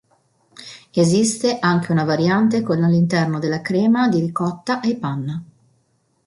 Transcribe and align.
Esiste 0.89 1.59
anche 1.59 1.91
una 1.91 2.03
variante 2.05 2.63
con 2.63 2.83
all'interno 2.83 3.37
della 3.37 3.61
crema 3.61 4.09
di 4.09 4.19
ricotta 4.19 4.79
e 4.79 4.95
panna. 4.95 5.43